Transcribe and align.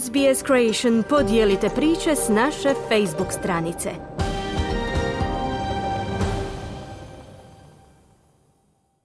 SBS 0.00 0.44
Creation 0.46 1.02
podijelite 1.08 1.68
priče 1.68 2.16
s 2.16 2.28
naše 2.28 2.74
Facebook 2.88 3.32
stranice. 3.32 3.90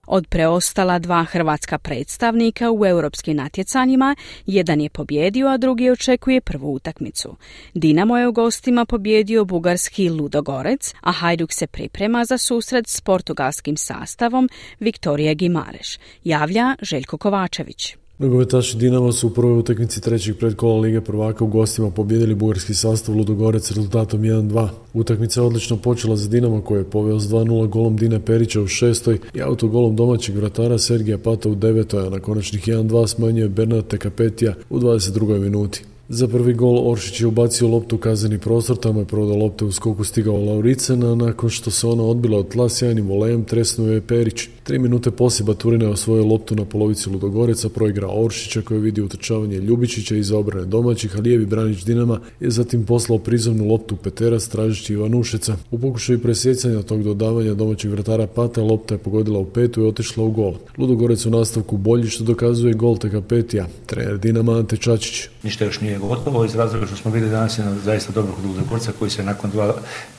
Od 0.08 0.28
preostala 0.28 1.00
dva 1.00 1.23
hrvatska 1.23 1.78
predstavnika 1.78 2.72
u 2.72 2.86
europskim 2.86 3.37
natjecanjima, 3.37 4.15
jedan 4.46 4.81
je 4.81 4.90
pobjedio, 4.90 5.47
a 5.47 5.58
drugi 5.58 5.90
očekuje 5.90 6.42
prvu 6.42 6.73
utakmicu. 6.73 7.35
Dinamo 7.74 8.17
je 8.17 8.28
u 8.28 8.31
gostima 8.31 8.85
pobjedio 8.85 9.46
bugarski 9.46 10.10
Ludogorec, 10.10 10.94
a 11.01 11.12
Hajduk 11.12 11.54
se 11.54 11.67
priprema 11.67 12.26
za 12.26 12.38
susret 12.38 12.88
s 12.88 13.01
portugalskim 13.01 13.78
sastavom 13.78 14.49
Viktorije 14.79 15.35
Gimareš, 15.35 15.97
javlja 16.23 16.76
Željko 16.81 17.17
Kovačević. 17.17 18.07
Nogometaši 18.20 18.77
Dinamo 18.77 19.12
su 19.12 19.27
u 19.27 19.30
prvoj 19.30 19.59
utakmici 19.59 20.02
trećeg 20.02 20.38
predkola 20.38 20.80
Lige 20.80 21.02
prvaka 21.02 21.44
u 21.44 21.48
gostima 21.48 21.91
pobjedili 21.91 22.35
bugarski 22.35 22.73
sastav 22.73 23.16
Ludogorec 23.16 23.71
rezultatom 23.71 24.21
1-2. 24.21 24.67
Utakmica 24.93 25.41
je 25.41 25.45
odlično 25.45 25.77
počela 25.77 26.16
za 26.16 26.30
Dinamo 26.30 26.62
koji 26.62 26.80
je 26.80 26.90
poveo 26.90 27.20
s 27.20 27.23
2-0 27.23 27.67
golom 27.67 27.98
Dina 27.98 28.20
Perića 28.20 28.62
u 28.62 28.67
šestoj 28.67 29.20
i 29.34 29.41
autogolom 29.41 29.95
domaćeg 29.95 30.35
vratara 30.35 30.77
Sergija 30.77 31.17
Pata 31.17 31.49
u 31.49 31.55
devetoj, 31.55 32.07
a 32.07 32.09
na 32.09 32.20
konačnih 32.20 32.67
1-2 32.67 33.07
smanjuje 33.07 33.49
Bernard 33.49 33.88
Tekapetija 33.88 34.54
u 34.70 34.79
22. 34.79 35.40
minuti. 35.40 35.84
Za 36.10 36.28
prvi 36.28 36.54
gol 36.54 36.92
Oršić 36.92 37.22
je 37.22 37.28
ubacio 37.28 37.68
loptu 37.68 37.96
u 37.96 38.00
kazani 38.00 38.38
prostor, 38.40 38.78
tamo 38.78 39.00
je 39.00 39.06
prodao 39.06 39.38
lopte 39.38 39.66
u 39.66 39.72
skoku 39.72 40.04
stigao 40.04 40.38
Lauricena, 40.38 41.16
nakon 41.16 41.50
što 41.50 41.72
se 41.72 41.88
ona 41.88 42.04
odbila 42.04 42.40
od 42.40 42.48
tla 42.48 42.70
sjajnim 42.70 43.08
volejem 43.08 43.44
tresnuo 43.44 43.88
je 43.88 44.02
Perić. 44.02 44.48
Tri 44.64 44.80
minute 44.80 45.12
poslije 45.12 45.46
Baturina 45.46 45.86
je 45.86 45.92
osvojio 45.92 46.26
loptu 46.26 46.56
na 46.56 46.66
polovici 46.66 47.10
Ludogoreca, 47.10 47.70
proigra 47.70 48.08
Oršića 48.12 48.62
koji 48.62 48.80
vidi 48.80 49.02
utrčavanje 49.02 49.58
Ljubičića 49.58 50.16
iz 50.16 50.32
obrane 50.32 50.66
domaćih, 50.66 51.18
a 51.18 51.20
lijevi 51.20 51.46
branić 51.46 51.84
Dinama 51.84 52.20
je 52.40 52.49
zatim 52.49 52.86
poslao 52.86 53.20
prizemnu 53.20 53.68
loptu 53.68 53.96
Petera 53.96 54.40
stražići 54.40 54.94
Ivanušeca. 54.94 55.55
U 55.71 55.80
pokušaju 55.80 56.20
presjecanja 56.20 56.82
tog 56.82 57.04
dodavanja 57.04 57.54
domaćeg 57.54 57.92
vratara 57.92 58.27
Pata 58.27 58.62
lopta 58.62 58.94
je 58.94 58.98
pogodila 58.98 59.40
u 59.40 59.46
petu 59.46 59.82
i 59.82 59.88
otišla 59.88 60.24
u 60.24 60.32
gol. 60.32 60.54
Ludogorec 60.77 61.26
u 61.26 61.30
nastavku 61.30 61.77
bolji 61.77 62.08
što 62.08 62.24
dokazuje 62.24 62.74
gol 62.74 62.98
Teka 62.98 63.21
Petija, 63.21 63.68
trener 63.86 64.17
Dinama 64.17 64.58
Ante 64.58 64.77
Čačić. 64.77 65.27
Ništa 65.44 65.66
još 65.66 65.81
nije 65.81 65.96
gotovo 65.99 66.45
iz 66.45 66.55
razloga 66.55 66.85
što 66.85 66.95
smo 66.95 67.11
vidjeli 67.11 67.31
danas 67.31 67.57
jedan 67.57 67.79
zaista 67.79 68.11
dobrog 68.11 68.35
Ludogorca 68.45 68.91
koji 68.99 69.11
se 69.11 69.23
nakon 69.23 69.51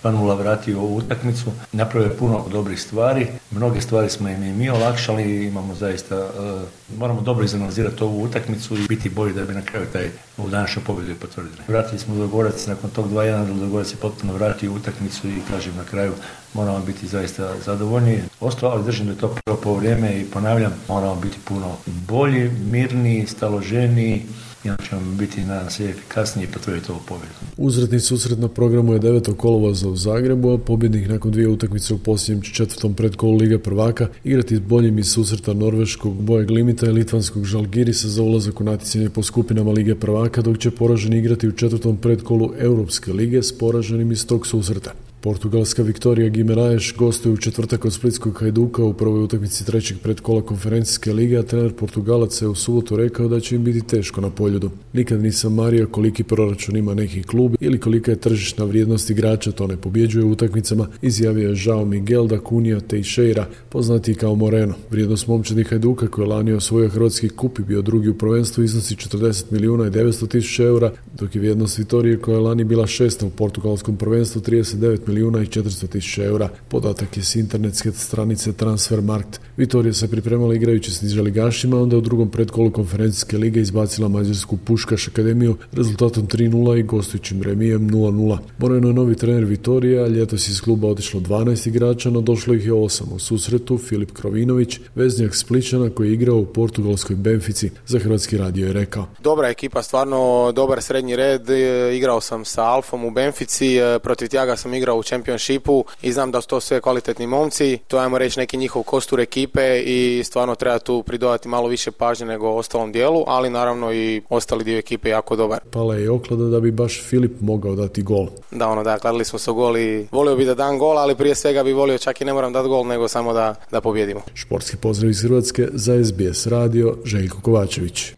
2-0 0.05 0.39
vratio 0.39 0.81
u 0.81 0.97
utakmicu. 0.97 1.53
Napravio 1.73 2.07
je 2.07 2.17
puno 2.17 2.45
dobrih 2.51 2.83
stvari, 2.83 3.27
mnoge 3.51 3.81
stvari 3.81 4.11
smo 4.11 4.29
im 4.29 4.43
i 4.43 4.53
mi 4.53 4.71
olakšali, 4.71 5.47
imamo 5.47 5.75
zaista, 5.75 6.17
uh, 6.19 6.99
moramo 6.99 7.21
dobro 7.21 7.45
izanalizirati 7.45 8.05
ovu 8.05 8.23
utakmicu 8.23 8.77
i 8.77 8.89
biti 8.89 9.11
bolji 9.11 9.33
da 9.33 9.45
bi 9.45 9.55
na 9.55 9.63
kraju 9.63 9.87
taj 9.93 10.11
u 10.39 10.49
današnju 10.49 10.83
pobjedu 10.87 11.15
potvrdili. 11.21 11.57
Vratili 11.69 11.99
smo 11.99 12.15
Ludogorac, 12.15 12.67
nakon 12.67 12.91
tog 12.91 13.11
2-1 13.11 13.49
Ludogorac 13.49 13.93
je 13.93 13.97
potpuno 13.97 14.33
vratio 14.33 14.73
utakmicu 14.73 15.29
i 15.29 15.43
kažem 15.51 15.77
na 15.77 15.85
kraju 15.85 16.13
moramo 16.55 16.85
biti 16.87 17.07
zaista 17.07 17.55
zadovoljni. 17.65 18.19
Ostalo, 18.41 18.73
ali 18.73 18.85
držim 18.85 19.07
da 19.07 19.13
je 19.13 19.19
to 19.19 19.35
prvo 19.45 19.59
po 19.63 19.75
vrijeme 19.75 20.21
i 20.21 20.25
ponavljam, 20.25 20.73
moramo 20.89 21.15
biti 21.15 21.37
puno 21.45 21.77
bolji, 21.87 22.51
mirniji, 22.71 23.27
staloženiji, 23.27 24.23
i 24.65 24.71
onda 24.71 24.83
ćemo 24.89 25.01
biti 25.19 25.45
nadam 25.45 25.71
se 25.71 25.85
efikasnije 25.85 26.49
i 26.49 26.53
potvrditi 26.53 26.93
ovu 26.93 27.01
pobjedu. 27.09 27.35
Uzretni 27.57 28.01
susret 28.01 28.39
na 28.39 28.49
programu 28.49 28.93
je 28.93 29.01
9. 29.01 29.37
kolovoza 29.37 29.89
u 29.89 29.97
Zagrebu, 29.97 30.53
a 30.53 30.59
pobjednik 30.59 31.09
nakon 31.09 31.31
dvije 31.31 31.49
utakmice 31.49 31.95
u 31.95 31.99
posljednjem 31.99 32.43
četvrtom 32.43 32.95
predkolu 32.95 33.37
Lige 33.37 33.59
prvaka 33.59 34.09
igrati 34.25 34.57
s 34.57 34.61
boljim 34.61 34.99
iz 34.99 35.13
susreta 35.13 35.53
norveškog 35.53 36.15
boja 36.15 36.45
Glimita 36.45 36.87
i 36.87 36.93
litvanskog 36.93 37.45
Žalgirisa 37.45 38.09
za 38.09 38.23
ulazak 38.23 38.61
u 38.61 38.65
natjecanje 38.65 39.11
po 39.11 39.23
skupinama 39.23 39.73
Lige 39.73 39.95
prvaka, 39.95 40.43
dok 40.43 40.59
će 40.59 40.71
poraženi 40.71 41.19
igrati 41.19 41.49
u 41.49 41.53
četvrtom 41.53 41.97
predkolu 41.97 42.53
Europske 42.59 43.13
lige 43.13 43.43
s 43.43 43.59
poraženim 43.59 44.13
iz 44.13 44.27
tog 44.27 44.47
susreta. 44.47 45.08
Portugalska 45.21 45.83
Viktorija 45.83 46.29
Gimeraješ 46.29 46.95
gostuje 46.97 47.33
u 47.33 47.37
četvrtak 47.37 47.85
od 47.85 47.93
Splitskog 47.93 48.39
Hajduka 48.41 48.85
u 48.85 48.93
prvoj 48.93 49.23
utakmici 49.23 49.67
trećeg 49.67 49.99
predkola 50.03 50.43
konferencijske 50.43 51.13
lige, 51.13 51.39
a 51.39 51.43
trener 51.43 51.73
Portugalac 51.73 52.43
je 52.43 52.49
u 52.49 52.55
subotu 52.55 52.97
rekao 52.97 53.29
da 53.29 53.41
će 53.41 53.57
im 53.57 53.65
biti 53.65 53.87
teško 53.87 54.21
na 54.21 54.31
poljudu. 54.31 54.71
Nikad 54.93 55.23
nisam 55.23 55.55
mario 55.55 55.87
koliki 55.87 56.25
proračun 56.25 56.77
ima 56.77 56.95
neki 56.95 57.23
klub 57.23 57.55
ili 57.61 57.81
kolika 57.81 58.11
je 58.11 58.21
tržišna 58.21 58.65
vrijednost 58.65 59.11
igrača, 59.11 59.53
to 59.53 59.67
ne 59.67 59.77
pobjeđuje 59.77 60.25
u 60.25 60.31
utakmicama, 60.31 60.89
izjavio 61.03 61.49
je 61.49 61.55
Žao 61.55 61.85
Miguel 61.85 62.27
da 62.27 62.41
Kunija 62.41 62.81
Teixeira, 62.81 63.47
poznati 63.69 64.15
kao 64.15 64.35
Moreno. 64.35 64.75
Vrijednost 64.91 65.27
momčadi 65.27 65.65
Hajduka 65.65 66.07
koji 66.07 66.25
je 66.25 66.29
lani 66.29 66.53
osvojio 66.53 66.89
hrvatski 66.89 67.29
kup 67.29 67.59
i 67.59 67.63
bio 67.63 67.83
drugi 67.83 68.09
u 68.09 68.19
prvenstvu 68.19 68.65
iznosi 68.65 68.95
40 68.95 69.45
milijuna 69.51 69.87
i 69.87 69.91
900 69.91 70.29
tisuća 70.29 70.65
eura, 70.65 70.93
dok 71.19 71.35
je 71.35 71.41
vrijednost 71.41 71.79
Vitorije 71.79 72.19
koja 72.19 72.35
je 72.35 72.41
lani 72.41 72.65
bila 72.65 72.87
šesta 72.87 73.27
u 73.27 73.31
portugalskom 73.31 73.97
prvenstvu 73.97 74.43
39 74.43 75.08
milijuna 75.09 75.43
i 75.43 75.47
400 75.47 75.89
tisuća 75.89 76.25
eura. 76.25 76.49
Podatak 76.69 77.17
je 77.17 77.23
s 77.23 77.37
internetske 77.37 77.93
stranice 77.93 78.53
Transfermarkt. 78.53 79.41
Vitorija 79.57 79.93
se 79.93 80.11
pripremala 80.11 80.55
igrajući 80.55 80.91
s 80.91 81.03
nižaligašima, 81.03 81.83
onda 81.83 81.97
u 81.97 82.01
drugom 82.01 82.31
predkolu 82.31 82.71
konferencijske 82.71 83.39
lige 83.39 83.61
izbacila 83.61 84.09
mađarsku 84.09 84.57
Puškaš 84.57 85.09
akademiju 85.09 85.57
rezultatom 85.73 86.27
3-0 86.27 86.79
i 86.79 86.83
gostujućim 86.83 87.43
remijem 87.43 87.91
0-0. 87.91 88.39
Moreno 88.59 88.89
je 88.89 88.95
novi 88.95 89.15
trener 89.15 89.45
Vitorija, 89.45 90.07
ljetos 90.07 90.49
iz 90.49 90.61
kluba 90.61 90.89
otišlo 90.89 91.21
12 91.21 91.69
igrača, 91.69 92.11
no 92.11 92.21
došlo 92.21 92.55
ih 92.55 92.67
je 92.67 92.73
8. 92.73 93.15
U 93.15 93.19
susretu 93.19 93.79
Filip 93.79 94.13
Krovinović, 94.13 94.81
veznjak 94.95 95.35
Spličana 95.35 95.91
koji 95.91 96.09
je 96.09 96.15
igrao 96.15 96.37
u 96.37 96.47
portugalskoj 96.47 97.17
Benfici, 97.17 97.71
za 97.87 97.99
Hrvatski 97.99 98.39
radio 98.39 98.67
je 98.67 98.73
rekao. 98.73 99.07
Dobra 99.23 99.49
ekipa, 99.49 99.83
stvarno 99.83 100.53
dobar 100.53 100.83
srednji 100.83 101.17
red, 101.17 101.51
e, 101.51 101.97
igrao 101.97 102.21
sam 102.21 102.45
sa 102.45 102.63
Alfom 102.65 103.05
u 103.05 103.11
Benfici, 103.11 103.77
e, 103.77 103.99
protiv 103.99 104.29
Tjaga 104.29 104.57
sam 104.57 104.75
igrao 104.75 104.98
u 104.99 105.03
Championshipu 105.03 105.85
i 106.03 106.13
znam 106.13 106.31
da 106.31 106.41
su 106.41 106.49
to 106.49 106.61
sve 106.61 106.81
kvalitetni 106.81 107.27
momci. 107.27 107.79
To 107.89 107.99
ajmo 107.99 108.19
reći 108.19 108.39
neki 108.39 108.57
njihov 108.57 108.83
kostur 108.83 109.21
ekipe 109.21 109.81
i 109.81 110.23
stvarno 110.25 110.55
treba 110.55 110.79
tu 110.79 111.03
pridodati 111.03 111.49
malo 111.49 111.69
više 111.69 111.91
pažnje 111.91 112.27
nego 112.27 112.49
ostalom 112.49 112.93
dijelu, 112.93 113.25
ali 113.27 113.51
naravno 113.51 113.93
i 113.93 114.23
ostali 114.29 114.65
dio 114.65 114.79
ekipe 114.79 115.09
jako 115.09 115.37
dobar. 115.37 115.61
Pala 115.71 115.95
je 115.95 116.11
oklada 116.11 116.45
da 116.45 116.61
bi 116.61 116.71
baš 116.71 117.03
Filip 117.03 117.41
mogao 117.41 117.75
dati 117.75 118.03
gol. 118.03 118.27
Da, 118.51 118.69
ono 118.69 118.83
da, 118.83 118.99
kladili 118.99 119.25
smo 119.25 119.39
se 119.39 119.51
gol 119.51 119.77
i 119.77 120.07
volio 120.11 120.37
bi 120.37 120.45
da 120.45 120.55
dam 120.55 120.79
gol, 120.79 120.99
ali 120.99 121.15
prije 121.15 121.35
svega 121.35 121.65
bi 121.65 121.73
volio 121.73 121.99
čak 121.99 122.21
i 122.21 122.25
ne 122.25 122.33
moram 122.33 122.53
dati 122.53 122.69
gol, 122.69 122.87
nego 122.87 123.09
samo 123.09 123.33
da, 123.33 123.55
da 123.71 123.81
pobjedimo. 123.81 124.21
Športski 124.35 124.77
pozdrav 124.77 125.11
iz 125.11 125.23
Hrvatske 125.23 125.69
za 125.73 126.05
SBS 126.05 126.47
radio 126.47 126.97
Željko 127.05 127.41
Kovačević. 127.41 128.18